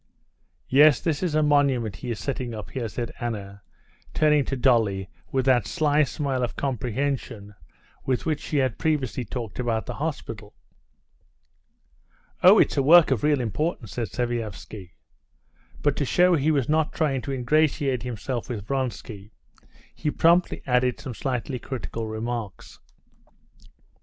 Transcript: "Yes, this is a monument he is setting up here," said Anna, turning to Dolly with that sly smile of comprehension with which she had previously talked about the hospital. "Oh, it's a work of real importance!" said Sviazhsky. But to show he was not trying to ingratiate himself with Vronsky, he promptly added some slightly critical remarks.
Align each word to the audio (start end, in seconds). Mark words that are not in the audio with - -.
"Yes, 0.67 0.99
this 0.99 1.21
is 1.21 1.35
a 1.35 1.43
monument 1.43 1.97
he 1.97 2.09
is 2.09 2.17
setting 2.17 2.55
up 2.55 2.71
here," 2.71 2.87
said 2.87 3.11
Anna, 3.19 3.61
turning 4.15 4.43
to 4.45 4.55
Dolly 4.57 5.11
with 5.31 5.45
that 5.45 5.67
sly 5.67 6.01
smile 6.05 6.41
of 6.41 6.55
comprehension 6.55 7.53
with 8.03 8.25
which 8.25 8.39
she 8.39 8.57
had 8.57 8.79
previously 8.79 9.23
talked 9.23 9.59
about 9.59 9.85
the 9.85 9.93
hospital. 10.01 10.55
"Oh, 12.41 12.57
it's 12.57 12.77
a 12.77 12.81
work 12.81 13.11
of 13.11 13.21
real 13.21 13.39
importance!" 13.41 13.91
said 13.91 14.07
Sviazhsky. 14.07 14.93
But 15.83 15.95
to 15.97 16.03
show 16.05 16.33
he 16.33 16.49
was 16.49 16.67
not 16.67 16.93
trying 16.93 17.21
to 17.21 17.31
ingratiate 17.31 18.01
himself 18.01 18.49
with 18.49 18.65
Vronsky, 18.65 19.29
he 19.93 20.09
promptly 20.09 20.63
added 20.65 20.99
some 20.99 21.13
slightly 21.13 21.59
critical 21.59 22.07
remarks. 22.07 22.79